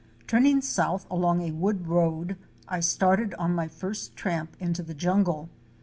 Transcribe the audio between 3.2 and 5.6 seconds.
on my first tramp into the jungle.